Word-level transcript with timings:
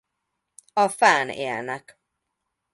A 0.73 0.87
fán 0.89 1.29
élnek. 1.29 1.99